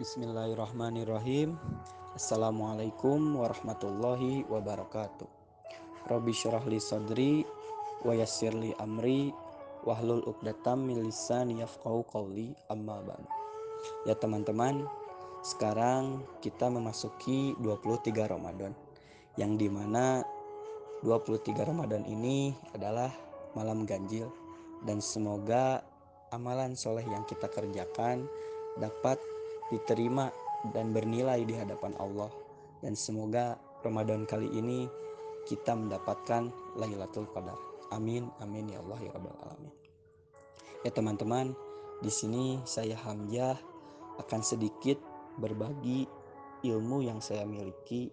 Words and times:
Bismillahirrahmanirrahim. 0.00 1.60
Assalamualaikum 2.16 3.36
warahmatullahi 3.36 4.40
wabarakatuh. 4.48 5.28
Robi 6.08 6.32
syurahli 6.32 6.80
sadri 6.80 7.44
wa 8.00 8.16
yassirli 8.16 8.72
amri 8.80 9.36
wahlul 9.84 10.24
uqdatam 10.24 10.88
min 10.88 11.04
lisani 11.04 11.60
yafqahu 11.60 12.08
qawli 12.08 12.56
amma 12.72 13.04
ba'du. 13.04 13.28
Ya 14.08 14.16
teman-teman, 14.16 14.88
sekarang 15.44 16.24
kita 16.40 16.72
memasuki 16.72 17.52
23 17.60 18.32
Ramadan 18.32 18.72
yang 19.36 19.60
di 19.60 19.68
mana 19.68 20.24
23 21.04 21.68
Ramadan 21.68 22.08
ini 22.08 22.56
adalah 22.72 23.12
malam 23.52 23.84
ganjil 23.84 24.32
dan 24.88 25.04
semoga 25.04 25.84
amalan 26.32 26.72
soleh 26.72 27.04
yang 27.04 27.28
kita 27.28 27.44
kerjakan 27.52 28.24
dapat 28.80 29.20
diterima 29.72 30.28
dan 30.76 30.92
bernilai 30.92 31.42
di 31.48 31.56
hadapan 31.56 31.96
Allah 31.96 32.28
dan 32.84 32.92
semoga 32.92 33.56
Ramadan 33.80 34.28
kali 34.28 34.52
ini 34.52 34.86
kita 35.48 35.74
mendapatkan 35.74 36.52
Lailatul 36.78 37.26
Qadar. 37.32 37.58
Amin 37.90 38.30
amin 38.38 38.70
ya 38.70 38.78
Allah 38.84 38.98
ya 39.02 39.10
rabbal 39.16 39.36
alamin. 39.42 39.74
Ya 40.82 40.90
teman-teman, 40.90 41.54
di 42.02 42.10
sini 42.10 42.58
saya 42.66 42.98
Hamzah 42.98 43.54
akan 44.18 44.40
sedikit 44.42 44.98
berbagi 45.38 46.06
ilmu 46.66 47.06
yang 47.06 47.18
saya 47.22 47.46
miliki 47.46 48.10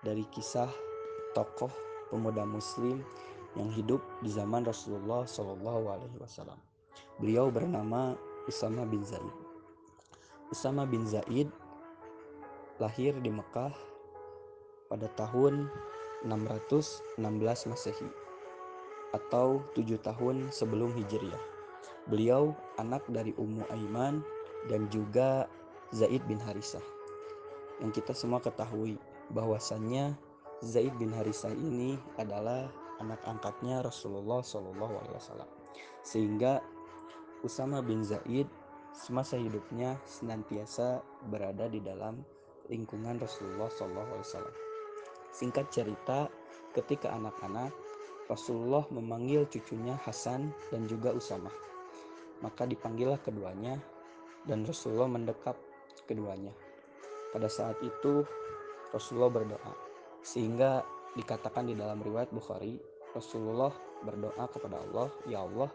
dari 0.00 0.24
kisah 0.32 0.68
tokoh 1.32 1.70
pemuda 2.12 2.44
muslim 2.44 3.00
yang 3.56 3.68
hidup 3.72 4.00
di 4.24 4.32
zaman 4.32 4.64
Rasulullah 4.64 5.28
Shallallahu. 5.28 5.92
Beliau 7.20 7.52
bernama 7.52 8.16
Usama 8.48 8.88
bin 8.88 9.04
Zaid. 9.04 9.41
Usama 10.52 10.84
bin 10.84 11.08
Zaid 11.08 11.48
lahir 12.76 13.16
di 13.24 13.32
Mekah 13.32 13.72
pada 14.92 15.08
tahun 15.16 15.72
616 16.28 17.72
Masehi 17.72 18.10
atau 19.16 19.64
tujuh 19.72 19.96
tahun 20.04 20.52
sebelum 20.52 20.92
Hijriah. 20.92 21.40
Beliau 22.12 22.52
anak 22.76 23.00
dari 23.08 23.32
Ummu 23.40 23.64
Aiman 23.72 24.20
dan 24.68 24.92
juga 24.92 25.48
Zaid 25.96 26.20
bin 26.28 26.36
Harisah. 26.36 26.84
Yang 27.80 28.04
kita 28.04 28.12
semua 28.12 28.44
ketahui 28.44 29.00
bahwasannya 29.32 30.12
Zaid 30.60 30.92
bin 31.00 31.16
Harisah 31.16 31.56
ini 31.56 31.96
adalah 32.20 32.68
anak 33.00 33.24
angkatnya 33.24 33.80
Rasulullah 33.80 34.44
Shallallahu. 34.44 35.00
Sehingga 36.04 36.60
Usama 37.40 37.80
bin 37.80 38.04
Zaid 38.04 38.46
semasa 38.92 39.40
hidupnya 39.40 39.96
senantiasa 40.04 41.00
berada 41.32 41.66
di 41.68 41.80
dalam 41.80 42.20
lingkungan 42.68 43.18
Rasulullah 43.18 43.72
SAW. 43.72 44.52
Singkat 45.32 45.72
cerita, 45.72 46.28
ketika 46.76 47.12
anak-anak, 47.12 47.72
Rasulullah 48.28 48.84
memanggil 48.92 49.48
cucunya 49.48 49.98
Hasan 50.04 50.52
dan 50.70 50.86
juga 50.86 51.12
Usama. 51.12 51.50
Maka 52.44 52.68
dipanggillah 52.68 53.18
keduanya 53.20 53.80
dan 54.48 54.64
Rasulullah 54.64 55.10
mendekap 55.10 55.56
keduanya. 56.08 56.52
Pada 57.32 57.48
saat 57.48 57.76
itu 57.80 58.24
Rasulullah 58.92 59.32
berdoa 59.32 59.72
sehingga 60.22 60.84
dikatakan 61.16 61.68
di 61.68 61.74
dalam 61.74 62.00
riwayat 62.00 62.30
Bukhari 62.30 62.78
Rasulullah 63.12 63.72
berdoa 64.04 64.48
kepada 64.48 64.80
Allah, 64.80 65.08
"Ya 65.28 65.44
Allah, 65.44 65.68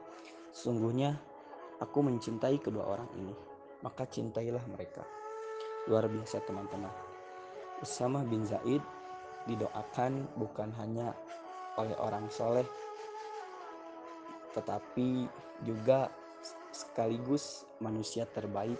sungguhnya 0.53 1.17
Aku 1.77 2.01
mencintai 2.01 2.57
kedua 2.57 2.89
orang 2.97 3.09
ini, 3.21 3.33
maka 3.85 4.09
cintailah 4.09 4.65
mereka. 4.73 5.05
Luar 5.85 6.09
biasa 6.09 6.41
teman-teman. 6.43 6.89
Usama 7.85 8.25
bin 8.25 8.41
Zaid 8.41 8.81
didoakan 9.45 10.25
bukan 10.41 10.73
hanya 10.81 11.13
oleh 11.77 11.93
orang 12.01 12.25
soleh, 12.33 12.65
tetapi 14.57 15.29
juga 15.61 16.09
sekaligus 16.73 17.69
manusia 17.77 18.25
terbaik 18.33 18.77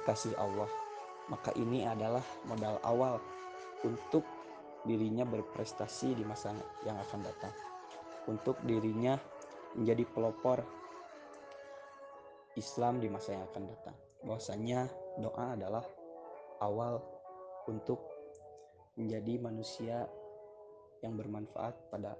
kekasih 0.00 0.32
Allah. 0.40 0.68
Maka 1.28 1.52
ini 1.60 1.84
adalah 1.84 2.24
modal 2.48 2.80
awal 2.82 3.20
untuk 3.84 4.24
dirinya 4.88 5.22
berprestasi 5.28 6.16
di 6.16 6.24
masa 6.24 6.56
yang 6.88 6.96
akan 6.96 7.20
datang. 7.22 7.54
Untuk 8.26 8.56
dirinya 8.64 9.20
menjadi 9.76 10.08
pelopor 10.10 10.64
Islam 12.56 13.00
di 13.00 13.08
masa 13.08 13.36
yang 13.36 13.44
akan 13.48 13.64
datang. 13.68 13.96
Bahwasanya 14.22 14.86
doa 15.18 15.56
adalah 15.56 15.84
awal 16.60 17.00
untuk 17.66 18.00
menjadi 18.94 19.40
manusia 19.40 20.04
yang 21.00 21.16
bermanfaat 21.16 21.74
pada 21.90 22.14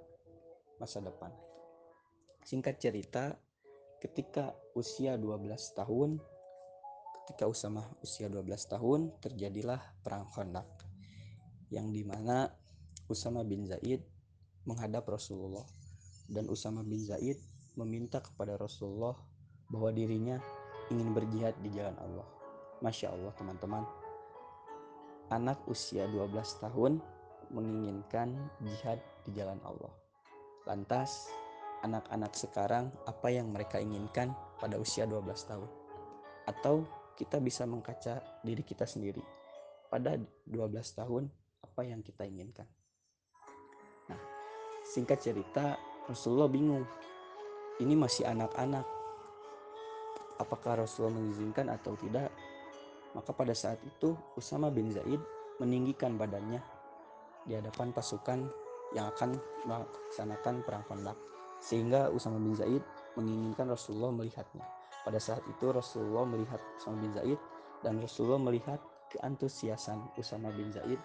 masa 0.81 0.99
depan. 0.99 1.31
Singkat 2.43 2.75
cerita, 2.81 3.39
ketika 4.03 4.51
usia 4.75 5.15
12 5.15 5.47
tahun, 5.79 6.19
ketika 7.23 7.47
Usama 7.47 7.87
usia 8.03 8.27
12 8.27 8.43
tahun, 8.67 9.15
terjadilah 9.23 9.79
perang 10.03 10.27
Khandaq 10.35 10.67
yang 11.71 11.89
di 11.89 12.03
mana 12.03 12.51
Usama 13.07 13.41
bin 13.41 13.65
Zaid 13.65 14.03
menghadap 14.67 15.07
Rasulullah 15.07 15.65
dan 16.29 16.45
Usama 16.51 16.85
bin 16.85 17.01
Zaid 17.01 17.39
meminta 17.73 18.21
kepada 18.21 18.59
Rasulullah 18.59 19.17
bahwa 19.73 19.89
dirinya 19.89 20.37
ingin 20.93 21.17
berjihad 21.17 21.57
di 21.65 21.73
jalan 21.73 21.97
Allah. 21.97 22.27
Masya 22.85 23.09
Allah 23.09 23.33
teman-teman. 23.33 23.83
Anak 25.33 25.65
usia 25.65 26.05
12 26.05 26.29
tahun 26.61 27.01
menginginkan 27.49 28.37
jihad 28.61 29.01
di 29.25 29.33
jalan 29.33 29.57
Allah. 29.65 29.89
Lantas, 30.69 31.33
anak-anak 31.81 32.37
sekarang 32.37 32.93
apa 33.09 33.33
yang 33.33 33.49
mereka 33.49 33.81
inginkan 33.81 34.37
pada 34.61 34.77
usia 34.77 35.09
12 35.09 35.25
tahun? 35.49 35.69
Atau 36.45 36.85
kita 37.17 37.41
bisa 37.41 37.65
mengkaca 37.65 38.21
diri 38.45 38.61
kita 38.61 38.85
sendiri. 38.85 39.25
Pada 39.89 40.17
12 40.45 40.69
tahun, 40.93 41.33
apa 41.65 41.81
yang 41.81 42.05
kita 42.05 42.29
inginkan? 42.29 42.69
Nah, 44.11 44.21
singkat 44.85 45.23
cerita, 45.23 45.77
Rasulullah 46.05 46.51
bingung. 46.51 46.85
Ini 47.81 47.97
masih 47.97 48.29
anak-anak, 48.29 48.85
apakah 50.43 50.83
Rasulullah 50.83 51.17
mengizinkan 51.17 51.71
atau 51.71 51.95
tidak 51.97 52.29
maka 53.15 53.31
pada 53.31 53.55
saat 53.55 53.79
itu 53.87 54.13
Usama 54.35 54.67
bin 54.69 54.91
Zaid 54.91 55.21
meninggikan 55.61 56.19
badannya 56.19 56.59
di 57.47 57.55
hadapan 57.55 57.95
pasukan 57.95 58.45
yang 58.93 59.07
akan 59.15 59.39
melaksanakan 59.65 60.61
perang 60.67 60.85
Khandaq 60.91 61.17
sehingga 61.63 62.11
Usama 62.11 62.37
bin 62.37 62.53
Zaid 62.53 62.83
menginginkan 63.15 63.71
Rasulullah 63.71 64.11
melihatnya 64.11 64.65
pada 65.03 65.19
saat 65.19 65.43
itu 65.51 65.67
Rasulullah 65.67 66.23
melihat 66.23 66.59
Usama 66.79 67.03
bin 67.03 67.11
Zaid 67.11 67.39
dan 67.83 67.99
Rasulullah 67.99 68.39
melihat 68.39 68.79
keantusiasan 69.11 69.99
Usama 70.15 70.47
bin 70.55 70.71
Zaid 70.71 70.97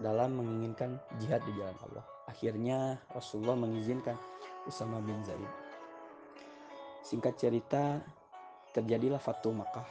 dalam 0.00 0.40
menginginkan 0.40 0.96
jihad 1.20 1.44
di 1.44 1.52
jalan 1.60 1.76
Allah. 1.88 2.04
Akhirnya 2.26 3.00
Rasulullah 3.12 3.56
mengizinkan 3.56 4.16
Usama 4.64 5.04
bin 5.04 5.20
Zaid. 5.28 5.50
Singkat 7.04 7.38
cerita, 7.38 8.00
terjadilah 8.76 9.16
Fatu 9.16 9.56
Makkah. 9.56 9.88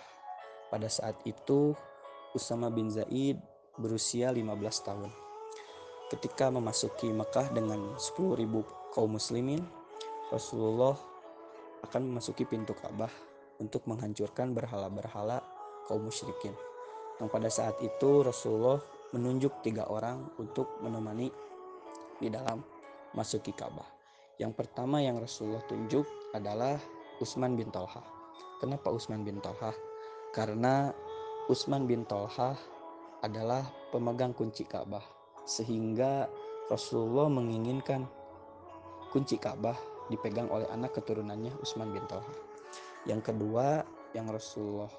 Pada 0.70 0.86
saat 0.86 1.18
itu 1.26 1.74
Usama 2.38 2.70
bin 2.70 2.94
Zaid 2.94 3.42
berusia 3.82 4.30
15 4.30 4.46
tahun. 4.86 5.10
Ketika 6.14 6.54
memasuki 6.54 7.10
Makkah 7.10 7.50
dengan 7.50 7.98
10.000 7.98 8.46
kaum 8.94 9.18
muslimin, 9.18 9.66
Rasulullah 10.30 10.94
akan 11.82 12.14
memasuki 12.14 12.46
pintu 12.46 12.78
Ka'bah 12.78 13.10
untuk 13.58 13.90
menghancurkan 13.90 14.54
berhala-berhala 14.54 15.42
kaum 15.90 16.06
musyrikin. 16.06 16.54
Yang 17.18 17.30
pada 17.34 17.50
saat 17.50 17.76
itu 17.82 18.22
Rasulullah 18.22 18.78
menunjuk 19.18 19.66
tiga 19.66 19.90
orang 19.90 20.30
untuk 20.38 20.78
menemani 20.86 21.34
di 22.22 22.30
dalam 22.30 22.62
masuki 23.18 23.50
Ka'bah. 23.50 23.88
Yang 24.38 24.54
pertama 24.62 25.02
yang 25.02 25.18
Rasulullah 25.18 25.64
tunjuk 25.66 26.06
adalah 26.36 26.78
Utsman 27.24 27.56
bin 27.56 27.72
Talha. 27.72 28.25
Kenapa 28.60 28.88
Utsman 28.92 29.28
bin 29.28 29.44
Talha? 29.44 29.76
Karena 30.32 30.92
Utsman 31.52 31.84
bin 31.88 32.08
Talha 32.08 32.56
adalah 33.20 33.68
pemegang 33.92 34.32
kunci 34.32 34.64
Ka'bah 34.64 35.04
sehingga 35.44 36.32
Rasulullah 36.72 37.30
menginginkan 37.30 38.08
kunci 39.14 39.38
Ka'bah 39.38 39.78
dipegang 40.10 40.48
oleh 40.50 40.66
anak 40.72 40.96
keturunannya 40.96 41.52
Utsman 41.60 41.92
bin 41.92 42.06
Talha. 42.08 42.34
Yang 43.06 43.34
kedua 43.34 43.86
yang 44.18 44.32
Rasulullah 44.32 44.90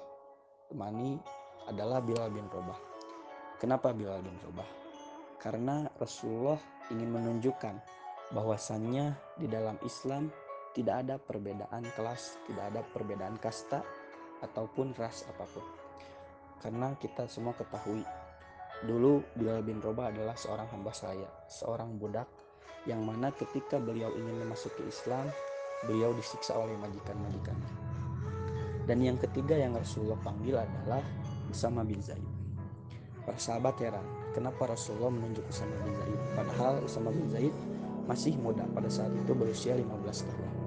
temani 0.71 1.19
adalah 1.67 1.99
Bilal 1.99 2.31
bin 2.31 2.47
Rabah. 2.47 2.79
Kenapa 3.59 3.91
Bilal 3.91 4.23
bin 4.23 4.37
Rabah? 4.47 4.69
Karena 5.41 5.89
Rasulullah 5.99 6.59
ingin 6.93 7.11
menunjukkan 7.11 7.75
bahwasannya 8.31 9.15
di 9.39 9.47
dalam 9.51 9.75
Islam 9.83 10.31
tidak 10.77 10.95
ada 11.01 11.15
perbedaan 11.17 11.81
kelas, 11.97 12.37
tidak 12.45 12.69
ada 12.69 12.81
perbedaan 12.93 13.41
kasta 13.41 13.81
ataupun 14.45 14.93
ras 14.97 15.25
apa 15.25 15.45
pun. 15.49 15.65
karena 16.61 16.93
kita 16.97 17.29
semua 17.29 17.53
ketahui 17.53 18.01
dulu 18.85 19.25
Bilal 19.33 19.65
bin 19.65 19.81
Robah 19.81 20.09
adalah 20.13 20.37
seorang 20.37 20.69
hamba 20.73 20.93
saya 20.93 21.25
seorang 21.49 21.97
budak 21.97 22.29
yang 22.85 23.01
mana 23.01 23.33
ketika 23.33 23.81
beliau 23.81 24.13
ingin 24.13 24.45
memasuki 24.45 24.85
Islam 24.85 25.25
beliau 25.85 26.13
disiksa 26.13 26.57
oleh 26.57 26.73
majikan-majikannya 26.77 27.71
dan 28.85 28.97
yang 29.01 29.17
ketiga 29.21 29.57
yang 29.57 29.73
Rasulullah 29.73 30.17
panggil 30.21 30.55
adalah 30.55 31.03
Usama 31.51 31.83
bin 31.83 31.99
Zaid. 31.99 32.23
Para 33.27 33.35
sahabat 33.35 33.75
heran 33.83 34.05
kenapa 34.31 34.71
Rasulullah 34.71 35.11
menunjuk 35.11 35.43
Usama 35.51 35.75
bin 35.83 35.91
Zaid? 35.91 36.19
Padahal 36.37 36.73
Usama 36.85 37.09
bin 37.11 37.27
Zaid 37.27 37.55
masih 38.07 38.39
muda 38.39 38.63
pada 38.71 38.87
saat 38.87 39.11
itu 39.11 39.35
berusia 39.35 39.75
15 39.75 39.83
tahun 40.23 40.66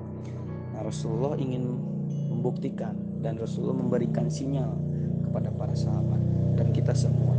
nah 0.81 0.88
Rasulullah 0.88 1.37
ingin 1.37 1.77
membuktikan 2.32 2.97
dan 3.21 3.37
Rasulullah 3.37 3.77
memberikan 3.85 4.32
sinyal 4.32 4.73
kepada 5.29 5.53
para 5.53 5.77
sahabat 5.77 6.17
dan 6.56 6.73
kita 6.73 6.97
semua 6.97 7.37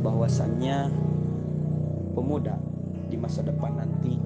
bahwasannya 0.00 0.88
pemuda 2.16 2.56
di 3.12 3.20
masa 3.20 3.44
depan 3.44 3.76
nanti 3.76 4.16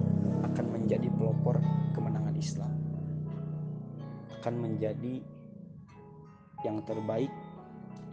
akan 0.46 0.78
menjadi 0.78 1.10
pelopor 1.19 1.58
kemenangan 1.90 2.38
Islam. 2.38 2.70
Akan 4.38 4.62
menjadi 4.62 5.19
yang 6.62 6.87
terbaik 6.87 7.34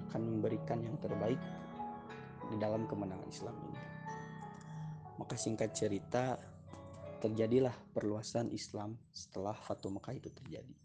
akan 0.10 0.22
memberikan 0.42 0.82
yang 0.82 0.98
terbaik 0.98 1.38
di 2.50 2.58
dalam 2.58 2.90
kemenangan 2.90 3.30
Islam 3.30 3.54
ini. 3.70 3.82
Maka 5.22 5.38
singkat 5.38 5.78
cerita 5.78 6.42
terjadilah 7.24 7.72
perluasan 7.96 8.52
Islam 8.52 9.00
setelah 9.16 9.56
Fatu 9.56 9.88
Mekah 9.88 10.12
itu 10.20 10.28
terjadi. 10.28 10.76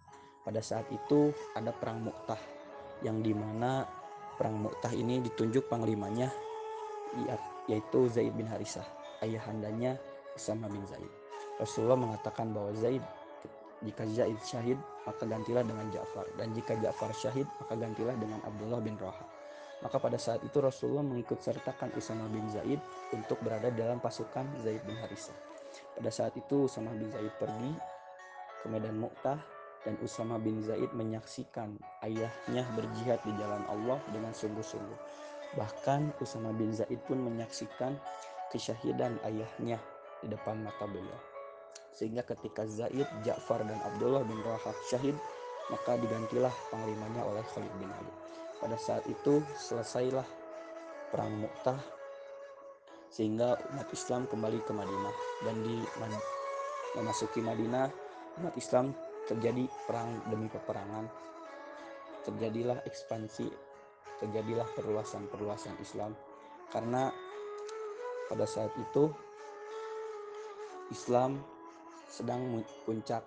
Pada 0.47 0.63
saat 0.63 0.87
itu 0.95 1.35
ada 1.59 1.75
perang 1.75 2.07
Mu'tah 2.07 2.39
yang 3.03 3.19
di 3.19 3.35
mana 3.35 3.83
perang 4.39 4.63
Mu'tah 4.63 4.95
ini 4.95 5.19
ditunjuk 5.19 5.67
panglimanya 5.67 6.31
yaitu 7.67 8.07
Zaid 8.15 8.39
bin 8.39 8.47
Harisah 8.47 8.87
ayahandanya 9.19 9.99
Usama 10.39 10.71
bin 10.71 10.87
Zaid. 10.87 11.11
Rasulullah 11.59 11.99
mengatakan 11.99 12.55
bahwa 12.55 12.71
Zaid 12.79 13.03
jika 13.83 14.07
Zaid 14.07 14.39
syahid 14.47 14.79
maka 15.11 15.27
gantilah 15.27 15.67
dengan 15.67 15.91
Ja'far. 15.91 16.31
Dan 16.39 16.55
jika 16.55 16.79
Ja'far 16.79 17.11
syahid 17.19 17.51
maka 17.59 17.75
gantilah 17.75 18.15
dengan 18.15 18.39
Abdullah 18.47 18.79
bin 18.79 18.95
Roha. 18.95 19.27
Maka 19.83 19.99
pada 19.99 20.19
saat 20.19 20.39
itu 20.47 20.63
Rasulullah 20.63 21.03
mengikut 21.03 21.43
sertakan 21.43 21.91
Usama 21.99 22.31
bin 22.31 22.47
Zaid 22.55 22.79
untuk 23.11 23.43
berada 23.43 23.75
dalam 23.75 23.99
pasukan 23.99 24.47
Zaid 24.63 24.83
bin 24.87 24.95
Harisah 25.03 25.58
pada 25.99 26.11
saat 26.15 26.35
itu 26.39 26.71
Usama 26.71 26.95
bin 26.95 27.11
Zaid 27.11 27.33
pergi 27.39 27.73
ke 28.63 28.67
medan 28.71 28.99
Mu'tah 28.99 29.39
dan 29.87 29.95
Usama 30.03 30.37
bin 30.37 30.61
Zaid 30.63 30.91
menyaksikan 30.95 31.79
ayahnya 32.03 32.63
berjihad 32.75 33.23
di 33.23 33.33
jalan 33.39 33.63
Allah 33.71 33.99
dengan 34.11 34.35
sungguh-sungguh. 34.35 34.99
Bahkan 35.57 36.19
Usama 36.21 36.53
bin 36.53 36.75
Zaid 36.75 36.99
pun 37.07 37.23
menyaksikan 37.23 37.97
kesyahidan 38.51 39.17
ayahnya 39.25 39.79
di 40.21 40.27
depan 40.29 40.61
mata 40.61 40.85
beliau. 40.85 41.19
Sehingga 41.95 42.23
ketika 42.23 42.63
Zaid, 42.67 43.07
Ja'far 43.27 43.63
dan 43.67 43.79
Abdullah 43.83 44.23
bin 44.23 44.39
Rawah 44.43 44.75
syahid, 44.87 45.19
maka 45.73 45.99
digantilah 45.99 46.53
panglimanya 46.71 47.23
oleh 47.27 47.43
Khalid 47.55 47.73
bin 47.81 47.91
Ali. 47.91 48.13
Pada 48.59 48.77
saat 48.79 49.05
itu 49.07 49.43
selesailah 49.55 50.27
perang 51.11 51.43
Mu'tah 51.43 51.98
sehingga 53.09 53.57
umat 53.75 53.89
Islam 53.91 54.29
kembali 54.29 54.61
ke 54.65 54.73
Madinah 54.73 55.15
dan 55.45 55.57
di 55.65 55.77
memasuki 56.97 57.41
Madinah 57.41 57.89
umat 58.43 58.55
Islam 58.57 58.93
terjadi 59.29 59.69
perang 59.89 60.21
demi 60.29 60.49
peperangan 60.49 61.09
terjadilah 62.25 62.81
ekspansi 62.85 63.49
terjadilah 64.21 64.67
perluasan-perluasan 64.77 65.79
Islam 65.81 66.13
karena 66.69 67.09
pada 68.29 68.45
saat 68.45 68.73
itu 68.77 69.09
Islam 70.93 71.41
sedang 72.09 72.65
puncak 72.89 73.21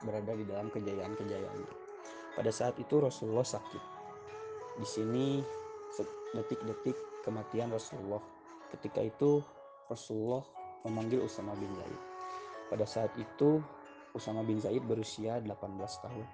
berada 0.00 0.32
di 0.32 0.44
dalam 0.48 0.72
kejayaan-kejayaan. 0.72 1.60
Pada 2.36 2.50
saat 2.54 2.76
itu 2.80 3.02
Rasulullah 3.02 3.44
sakit. 3.44 3.82
Di 4.78 4.86
sini 4.86 5.26
detik-detik 6.32 6.96
kematian 7.26 7.72
Rasulullah. 7.74 8.22
Ketika 8.74 9.00
itu 9.00 9.40
Rasulullah 9.88 10.44
memanggil 10.84 11.24
Usama 11.24 11.56
bin 11.56 11.72
Zaid. 11.72 12.00
Pada 12.68 12.84
saat 12.84 13.12
itu 13.16 13.64
Usama 14.12 14.44
bin 14.44 14.60
Zaid 14.60 14.84
berusia 14.84 15.40
18 15.40 15.48
tahun 16.04 16.26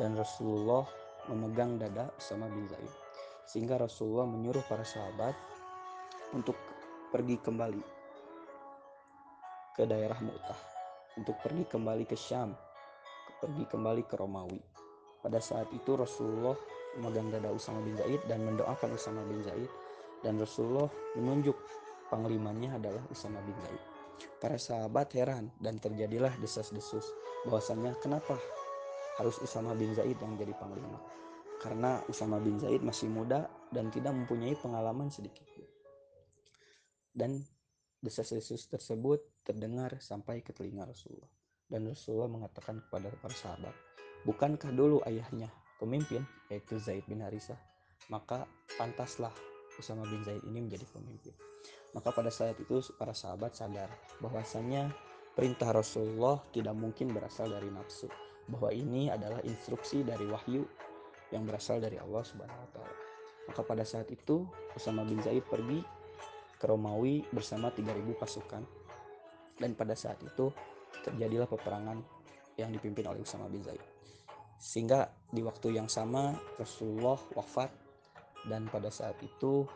dan 0.00 0.16
Rasulullah 0.16 0.84
memegang 1.28 1.76
dada 1.76 2.08
Usama 2.16 2.48
bin 2.48 2.64
Zaid. 2.68 2.92
Sehingga 3.46 3.78
Rasulullah 3.78 4.26
menyuruh 4.26 4.64
para 4.66 4.82
sahabat 4.82 5.36
untuk 6.34 6.58
pergi 7.14 7.38
kembali 7.38 7.82
ke 9.76 9.84
daerah 9.84 10.18
Mu'tah, 10.18 10.60
untuk 11.20 11.36
pergi 11.44 11.68
kembali 11.68 12.04
ke 12.08 12.16
Syam, 12.16 12.56
pergi 13.38 13.64
kembali 13.68 14.02
ke 14.08 14.16
Romawi. 14.18 14.58
Pada 15.22 15.38
saat 15.38 15.68
itu 15.70 15.94
Rasulullah 15.94 16.56
memegang 16.96 17.28
dada 17.30 17.52
Usama 17.52 17.84
bin 17.84 17.94
Zaid 17.94 18.24
dan 18.26 18.42
mendoakan 18.42 18.96
Usama 18.96 19.22
bin 19.28 19.44
Zaid 19.44 19.68
dan 20.24 20.40
Rasulullah 20.40 20.88
menunjuk 21.16 21.56
panglimanya 22.08 22.78
adalah 22.78 23.02
Usama 23.10 23.42
bin 23.42 23.56
Zaid. 23.66 23.82
Para 24.40 24.56
sahabat 24.56 25.12
heran 25.12 25.52
dan 25.60 25.76
terjadilah 25.76 26.32
desas-desus 26.40 27.04
bahwasanya 27.44 27.92
kenapa 28.00 28.36
harus 29.20 29.36
Usama 29.40 29.72
bin 29.76 29.92
Zaid 29.96 30.16
yang 30.20 30.36
jadi 30.36 30.52
panglima. 30.56 31.00
Karena 31.60 32.00
Usama 32.08 32.36
bin 32.36 32.60
Zaid 32.60 32.84
masih 32.84 33.08
muda 33.08 33.48
dan 33.72 33.88
tidak 33.88 34.12
mempunyai 34.12 34.56
pengalaman 34.60 35.08
sedikit. 35.08 35.44
Dan 37.16 37.40
desas-desus 38.04 38.68
tersebut 38.68 39.24
terdengar 39.40 39.96
sampai 40.04 40.44
ke 40.44 40.52
telinga 40.52 40.84
Rasulullah. 40.84 41.32
Dan 41.66 41.88
Rasulullah 41.88 42.30
mengatakan 42.30 42.84
kepada 42.86 43.10
para 43.18 43.34
sahabat, 43.34 43.74
bukankah 44.28 44.70
dulu 44.70 45.00
ayahnya 45.08 45.48
pemimpin 45.80 46.22
yaitu 46.52 46.76
Zaid 46.76 47.02
bin 47.08 47.24
Harisah? 47.24 47.58
Maka 48.12 48.44
pantaslah 48.76 49.32
Usama 49.76 50.08
bin 50.08 50.24
Zaid 50.24 50.42
ini 50.48 50.64
menjadi 50.64 50.84
pemimpin. 50.90 51.32
Maka 51.92 52.12
pada 52.12 52.28
saat 52.28 52.56
itu 52.60 52.80
para 52.96 53.16
sahabat 53.16 53.56
sadar 53.56 53.88
bahwasanya 54.20 54.92
perintah 55.36 55.72
Rasulullah 55.72 56.40
tidak 56.52 56.76
mungkin 56.76 57.12
berasal 57.12 57.52
dari 57.52 57.68
nafsu, 57.68 58.08
bahwa 58.48 58.72
ini 58.72 59.12
adalah 59.12 59.40
instruksi 59.44 60.00
dari 60.04 60.24
wahyu 60.28 60.64
yang 61.34 61.44
berasal 61.44 61.82
dari 61.82 61.98
Allah 62.00 62.22
Subhanahu 62.24 62.60
wa 62.60 62.70
taala. 62.72 62.96
Maka 63.46 63.60
pada 63.62 63.84
saat 63.86 64.10
itu 64.10 64.46
Usama 64.74 65.06
bin 65.06 65.22
Zaid 65.22 65.46
pergi 65.46 65.82
ke 66.56 66.64
Romawi 66.66 67.22
bersama 67.30 67.70
3000 67.70 68.16
pasukan. 68.16 68.62
Dan 69.56 69.72
pada 69.72 69.96
saat 69.96 70.20
itu 70.20 70.52
terjadilah 71.04 71.48
peperangan 71.48 72.00
yang 72.60 72.72
dipimpin 72.72 73.08
oleh 73.08 73.22
Usama 73.22 73.48
bin 73.48 73.64
Zaid. 73.64 73.80
Sehingga 74.56 75.08
di 75.32 75.44
waktu 75.44 75.76
yang 75.76 75.88
sama 75.88 76.36
Rasulullah 76.56 77.20
wafat 77.36 77.85
dan 78.46 78.70
pada 78.70 78.90
saat 78.90 79.18
itu 79.22 79.66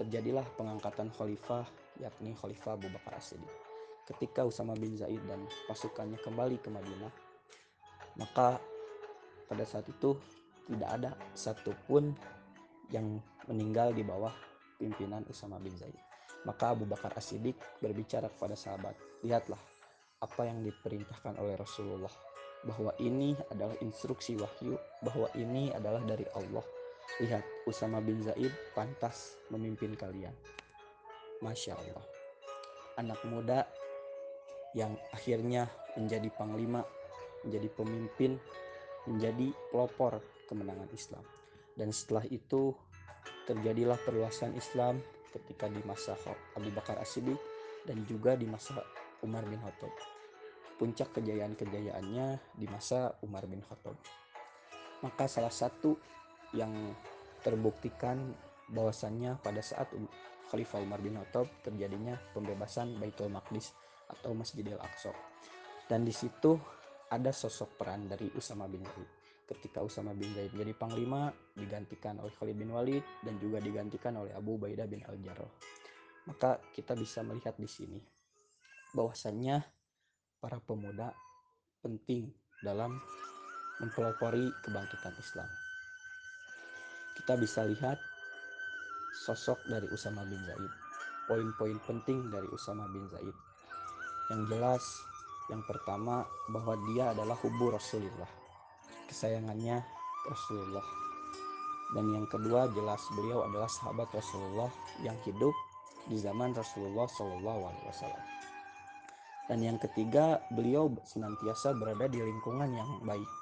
terjadilah 0.00 0.44
pengangkatan 0.56 1.12
khalifah 1.12 1.68
yakni 2.00 2.32
khalifah 2.32 2.80
Abu 2.80 2.88
Bakar 2.88 3.20
As-Siddiq. 3.20 3.52
Ketika 4.08 4.42
Usama 4.42 4.74
bin 4.74 4.96
Zaid 4.96 5.20
dan 5.28 5.44
pasukannya 5.68 6.18
kembali 6.18 6.58
ke 6.58 6.68
Madinah, 6.72 7.12
maka 8.18 8.58
pada 9.46 9.64
saat 9.68 9.86
itu 9.86 10.16
tidak 10.66 10.90
ada 10.90 11.10
satupun 11.36 12.16
yang 12.90 13.20
meninggal 13.46 13.92
di 13.92 14.02
bawah 14.02 14.32
pimpinan 14.80 15.22
Usama 15.28 15.60
bin 15.60 15.76
Zaid. 15.76 15.94
Maka 16.42 16.74
Abu 16.74 16.88
Bakar 16.88 17.14
As-Siddiq 17.14 17.54
berbicara 17.78 18.26
kepada 18.32 18.58
sahabat, 18.58 18.96
lihatlah 19.22 19.60
apa 20.22 20.42
yang 20.46 20.64
diperintahkan 20.66 21.38
oleh 21.38 21.54
Rasulullah 21.54 22.10
bahwa 22.62 22.94
ini 23.02 23.34
adalah 23.50 23.74
instruksi 23.82 24.38
wahyu, 24.38 24.78
bahwa 25.02 25.26
ini 25.34 25.74
adalah 25.74 26.02
dari 26.02 26.26
Allah 26.34 26.62
Lihat, 27.20 27.44
Usama 27.68 28.02
bin 28.02 28.24
Zaid 28.24 28.50
pantas 28.72 29.38
memimpin 29.52 29.94
kalian. 29.94 30.34
Masya 31.42 31.74
Allah. 31.76 32.06
Anak 32.98 33.20
muda 33.26 33.66
yang 34.72 34.96
akhirnya 35.12 35.68
menjadi 35.98 36.28
panglima, 36.32 36.86
menjadi 37.44 37.68
pemimpin, 37.74 38.40
menjadi 39.04 39.52
pelopor 39.70 40.22
kemenangan 40.48 40.88
Islam. 40.94 41.24
Dan 41.76 41.92
setelah 41.92 42.24
itu 42.28 42.72
terjadilah 43.48 43.98
perluasan 44.04 44.54
Islam 44.56 45.00
ketika 45.32 45.66
di 45.66 45.80
masa 45.88 46.14
Abu 46.54 46.68
Bakar 46.72 47.00
As-Siddiq 47.00 47.40
dan 47.88 48.04
juga 48.06 48.36
di 48.36 48.46
masa 48.46 48.78
Umar 49.24 49.42
bin 49.48 49.58
Khattab. 49.58 49.90
Puncak 50.76 51.14
kejayaan-kejayaannya 51.16 52.58
di 52.58 52.66
masa 52.68 53.14
Umar 53.24 53.48
bin 53.48 53.62
Khattab. 53.64 53.96
Maka 55.02 55.26
salah 55.26 55.50
satu 55.50 55.98
yang 56.52 56.72
terbuktikan 57.42 58.32
bahwasannya 58.70 59.36
pada 59.42 59.60
saat 59.60 59.90
um, 59.92 60.06
Khalifah 60.48 60.80
Umar 60.84 61.00
bin 61.00 61.16
Khattab 61.16 61.48
terjadinya 61.64 62.16
pembebasan 62.36 62.96
Baitul 63.00 63.32
Maqdis 63.32 63.72
atau 64.08 64.36
Masjidil 64.36 64.76
Aqsa. 64.80 65.12
Dan 65.88 66.04
di 66.04 66.12
situ 66.12 66.56
ada 67.12 67.32
sosok 67.32 67.76
peran 67.76 68.08
dari 68.08 68.28
Usama 68.32 68.64
bin 68.68 68.84
Zaid. 68.84 69.10
ketika 69.42 69.84
Usama 69.84 70.16
bin 70.16 70.32
Zaid 70.32 70.54
jadi 70.56 70.72
panglima 70.72 71.28
digantikan 71.52 72.16
oleh 72.24 72.32
Khalid 72.40 72.56
bin 72.56 72.72
Walid 72.72 73.04
dan 73.20 73.36
juga 73.36 73.60
digantikan 73.60 74.16
oleh 74.16 74.32
Abu 74.32 74.56
Ubaidah 74.56 74.88
bin 74.88 75.04
Al-Jarrah. 75.04 75.52
Maka 76.24 76.56
kita 76.72 76.96
bisa 76.96 77.20
melihat 77.20 77.52
di 77.60 77.68
sini 77.68 78.00
bahwasannya 78.96 79.60
para 80.40 80.56
pemuda 80.64 81.12
penting 81.84 82.32
dalam 82.64 82.96
mempelopori 83.82 84.48
kebangkitan 84.64 85.14
Islam. 85.20 85.61
Kita 87.18 87.36
bisa 87.36 87.64
lihat 87.68 88.00
sosok 89.12 89.60
dari 89.68 89.86
Usama 89.92 90.24
bin 90.24 90.40
Zaid, 90.48 90.72
poin-poin 91.28 91.76
penting 91.84 92.32
dari 92.32 92.48
Usama 92.48 92.88
bin 92.88 93.04
Zaid. 93.12 93.36
Yang 94.32 94.42
jelas, 94.48 94.84
yang 95.52 95.62
pertama 95.68 96.24
bahwa 96.48 96.74
dia 96.88 97.12
adalah 97.12 97.36
hubu 97.36 97.74
Rasulullah, 97.74 98.30
kesayangannya 99.10 99.84
Rasulullah. 100.26 100.86
Dan 101.92 102.08
yang 102.08 102.24
kedua 102.24 102.72
jelas 102.72 103.04
beliau 103.12 103.44
adalah 103.44 103.68
sahabat 103.68 104.08
Rasulullah 104.16 104.72
yang 105.04 105.18
hidup 105.28 105.52
di 106.08 106.16
zaman 106.16 106.56
Rasulullah 106.56 107.04
Shallallahu 107.04 107.60
Alaihi 107.68 107.86
Wasallam. 107.92 108.24
Dan 109.52 109.58
yang 109.60 109.76
ketiga 109.76 110.40
beliau 110.56 110.88
senantiasa 111.04 111.76
berada 111.76 112.08
di 112.08 112.22
lingkungan 112.24 112.72
yang 112.72 112.88
baik. 113.04 113.41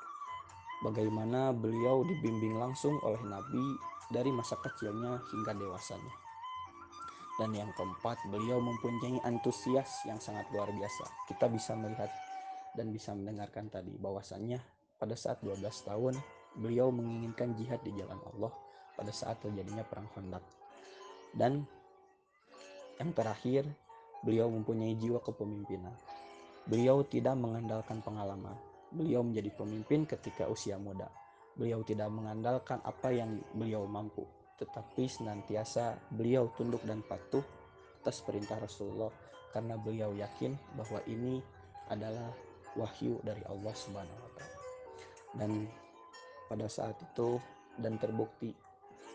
Bagaimana 0.80 1.52
beliau 1.52 2.00
dibimbing 2.08 2.56
langsung 2.56 2.96
oleh 3.04 3.20
Nabi 3.28 3.64
dari 4.08 4.32
masa 4.32 4.56
kecilnya 4.56 5.20
hingga 5.28 5.52
dewasanya. 5.52 6.14
Dan 7.37 7.56
yang 7.56 7.72
keempat, 7.72 8.20
beliau 8.28 8.60
mempunyai 8.60 9.20
antusias 9.25 10.04
yang 10.04 10.20
sangat 10.20 10.44
luar 10.52 10.68
biasa. 10.72 11.08
Kita 11.28 11.49
bisa 11.49 11.72
melihat 11.72 12.08
dan 12.76 12.92
bisa 12.92 13.16
mendengarkan 13.16 13.72
tadi 13.72 13.96
bahwasannya 13.96 14.60
pada 15.00 15.16
saat 15.16 15.40
12 15.40 15.64
tahun 15.88 16.14
beliau 16.60 16.92
menginginkan 16.92 17.56
jihad 17.56 17.80
di 17.80 17.96
jalan 17.96 18.20
Allah 18.34 18.52
pada 18.92 19.12
saat 19.14 19.40
terjadinya 19.40 19.80
perang 19.87 20.08
Khandaq. 20.12 20.44
Dan 21.32 21.64
yang 23.00 23.16
terakhir, 23.16 23.64
beliau 24.20 24.52
mempunyai 24.52 24.92
jiwa 25.00 25.25
kepemimpinan. 25.25 25.96
Beliau 26.68 27.00
tidak 27.08 27.40
mengandalkan 27.40 28.04
pengalaman. 28.04 28.52
Beliau 28.90 29.23
menjadi 29.23 29.54
pemimpin 29.54 30.02
ketika 30.06 30.50
usia 30.50 30.75
muda 30.75 31.06
Beliau 31.61 31.85
tidak 31.85 32.09
mengandalkan 32.09 32.78
apa 32.87 33.11
yang 33.11 33.37
beliau 33.52 33.85
mampu, 33.85 34.23
tetapi 34.56 35.04
senantiasa 35.04 35.99
beliau 36.14 36.49
tunduk 36.54 36.80
dan 36.87 37.04
patuh 37.04 37.42
atas 38.00 38.25
perintah 38.25 38.56
Rasulullah 38.56 39.12
karena 39.52 39.76
beliau 39.76 40.14
yakin 40.16 40.56
bahwa 40.78 41.04
ini 41.11 41.42
adalah 41.92 42.32
wahyu 42.78 43.18
dari 43.26 43.42
Allah 43.50 43.75
Subhanahu 43.76 44.20
wa 44.25 44.32
taala. 44.38 44.59
Dan 45.37 45.50
pada 46.49 46.64
saat 46.70 46.97
itu 47.02 47.37
dan 47.76 47.99
terbukti 48.00 48.54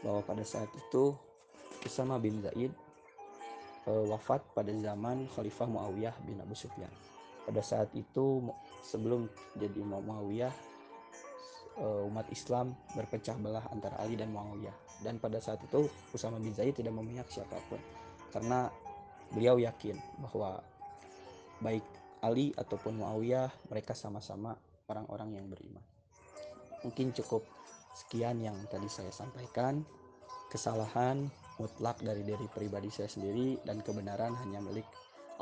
bahwa 0.03 0.21
pada 0.21 0.43
saat 0.43 0.69
itu 0.75 1.15
Usama 1.81 2.21
bin 2.21 2.45
Zaid 2.45 2.69
e, 3.87 3.91
wafat 4.11 4.43
pada 4.53 4.69
zaman 4.69 5.25
Khalifah 5.33 5.65
Muawiyah 5.65 6.15
bin 6.29 6.37
Abu 6.43 6.53
Sufyan. 6.53 6.91
Pada 7.45 7.61
saat 7.61 7.93
itu 7.93 8.49
sebelum 8.81 9.29
jadi 9.53 9.77
Muawiyah 9.85 10.53
uh, 11.79 12.07
umat 12.09 12.25
Islam 12.33 12.73
berpecah 12.97 13.37
belah 13.37 13.65
antara 13.69 14.01
Ali 14.01 14.17
dan 14.17 14.33
Muawiyah. 14.33 14.73
Dan 15.03 15.19
pada 15.21 15.37
saat 15.37 15.61
itu 15.61 15.85
Usama 16.15 16.39
bin 16.41 16.55
Zaid 16.55 16.73
tidak 16.73 16.95
memihak 16.95 17.27
siapa 17.29 17.59
pun. 17.69 17.79
Karena 18.33 18.67
beliau 19.31 19.59
yakin 19.59 19.95
bahwa 20.25 20.59
baik 21.61 21.85
Ali 22.25 22.49
ataupun 22.57 22.97
Muawiyah 22.97 23.69
mereka 23.69 23.93
sama-sama 23.93 24.57
orang-orang 24.89 25.37
yang 25.37 25.45
beriman. 25.45 25.83
Mungkin 26.81 27.13
cukup 27.13 27.45
sekian 27.93 28.41
yang 28.41 28.57
tadi 28.69 28.89
saya 28.89 29.13
sampaikan. 29.13 29.85
Kesalahan 30.49 31.27
mutlak 31.59 31.99
dari 31.99 32.21
diri 32.21 32.47
pribadi 32.51 32.87
saya 32.91 33.09
sendiri 33.09 33.59
dan 33.65 33.81
kebenaran 33.81 34.35
hanya 34.45 34.61
milik 34.61 34.85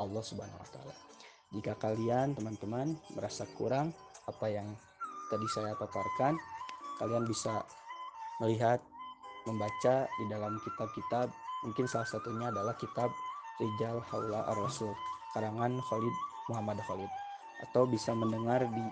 Allah 0.00 0.22
Subhanahu 0.24 0.58
wa 0.58 0.70
taala. 0.72 1.13
Jika 1.54 1.78
kalian 1.78 2.34
teman-teman 2.34 2.98
merasa 3.14 3.46
kurang 3.54 3.94
apa 4.26 4.46
yang 4.50 4.66
tadi 5.30 5.46
saya 5.54 5.72
paparkan 5.78 6.34
kalian 6.98 7.24
bisa 7.26 7.62
melihat 8.42 8.82
membaca 9.46 10.08
di 10.08 10.24
dalam 10.26 10.58
kitab-kitab. 10.60 11.30
Mungkin 11.64 11.88
salah 11.88 12.08
satunya 12.08 12.52
adalah 12.52 12.76
kitab 12.76 13.08
Rijal 13.56 14.02
Haula 14.10 14.44
Ar-Rasul 14.52 14.92
karangan 15.32 15.80
Khalid 15.88 16.16
Muhammad 16.50 16.78
Khalid. 16.84 17.08
Atau 17.70 17.88
bisa 17.88 18.12
mendengar 18.12 18.66
di 18.66 18.84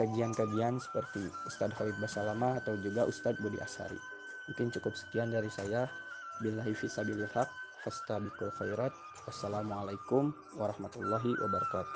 kajian-kajian 0.00 0.82
seperti 0.82 1.30
Ustadz 1.46 1.76
Khalid 1.78 1.94
Basalama 2.02 2.58
atau 2.58 2.74
juga 2.80 3.06
Ustadz 3.06 3.38
Budi 3.38 3.60
Asari. 3.62 3.98
Mungkin 4.50 4.74
cukup 4.74 4.96
sekian 4.96 5.30
dari 5.30 5.52
saya. 5.52 5.86
Billahi 6.42 6.74
fisabilil 6.74 7.30
fastabiqul 7.84 8.48
khairat. 8.56 8.96
Wassalamualaikum 9.28 10.32
warahmatullahi 10.56 11.36
wabarakatuh 11.44 11.92